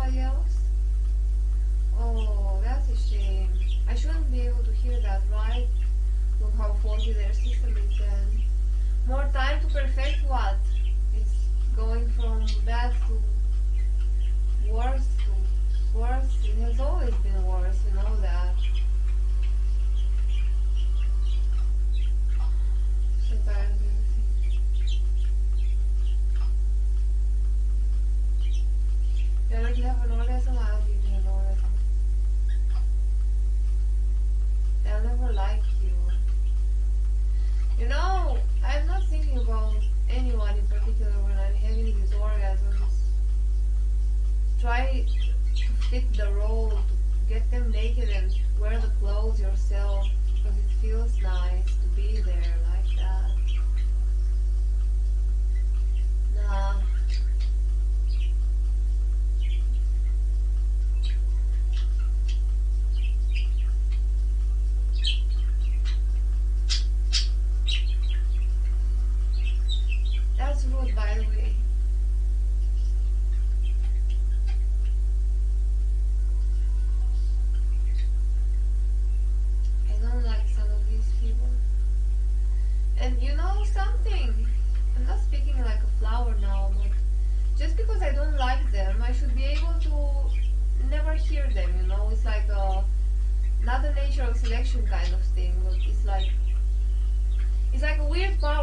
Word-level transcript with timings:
somebody 0.00 0.20
else? 0.20 0.56
Oh, 1.98 2.60
that's 2.62 2.88
a 2.88 2.96
shame. 2.96 3.50
I 3.88 3.94
shouldn't 3.94 4.30
be 4.30 4.42
able 4.42 4.64
to 4.64 4.72
hear 4.72 5.00
that, 5.02 5.22
right? 5.30 5.66
Look 6.40 6.54
how 6.56 6.74
faulty 6.82 7.12
their 7.12 7.32
system 7.32 7.76
is 7.76 7.98
then. 7.98 8.42
More 9.06 9.28
time 9.32 9.60
to 9.60 9.66
perfect 9.66 10.26
what? 10.26 10.56
It's 11.14 11.48
going 11.76 12.08
from 12.12 12.46
bad 12.64 12.94
to 13.08 14.70
worse 14.70 15.08
to 15.24 15.98
worse. 15.98 16.44
It 16.44 16.56
has 16.58 16.80
always 16.80 17.14
been 17.16 17.44
worse, 17.44 17.76
you 17.86 17.94
know 17.94 18.20
that. 18.20 18.54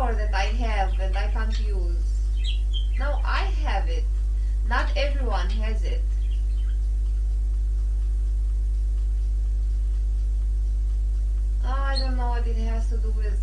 power 0.07 0.16
that 0.16 0.34
I 0.34 0.45
have 0.45 0.97
and 1.00 1.18
I 1.18 1.28
can't 1.31 1.59
use. 1.59 2.23
Now 2.97 3.22
I 3.25 3.44
have 3.66 3.90
it. 3.90 4.06
Not 4.66 4.95
everyone 4.95 5.50
has 5.50 5.84
it. 5.84 6.01
I 11.65 11.98
don't 12.00 12.15
know 12.15 12.30
what 12.30 12.48
it 12.48 12.56
has 12.56 12.88
to 12.89 12.98
do 12.98 13.12
with 13.12 13.39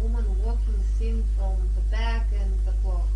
woman 0.00 0.24
walking 0.42 0.82
seen 0.98 1.22
from 1.36 1.56
the 1.74 1.82
back 1.90 2.28
and 2.32 2.58
the 2.64 2.72
clock. 2.82 3.09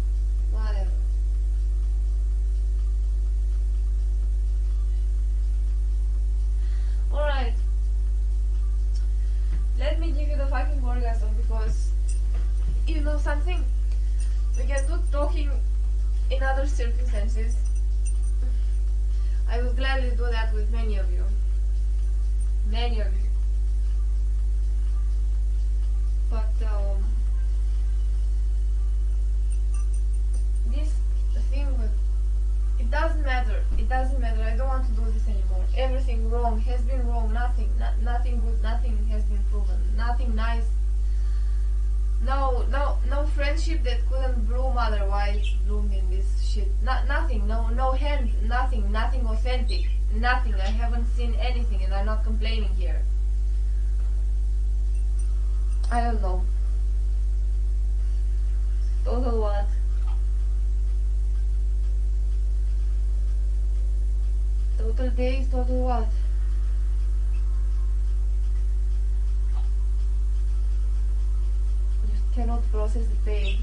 nothing, 48.55 48.93
nothing 48.93 49.27
authentic, 49.27 49.87
nothing. 50.15 50.55
I 50.55 50.71
haven't 50.81 51.07
seen 51.17 51.35
anything 51.35 51.83
and 51.83 51.93
I'm 51.93 52.07
not 52.07 52.23
complaining 52.23 52.73
here. 52.79 53.03
I 55.91 56.03
don't 56.05 56.23
know. 56.23 56.45
Total 59.05 59.41
what? 59.41 59.67
Total 64.79 65.11
days, 65.11 65.51
total 65.51 65.83
what? 65.89 66.09
You 72.07 72.21
cannot 72.37 72.63
process 72.71 73.07
the 73.09 73.19
pain. 73.25 73.59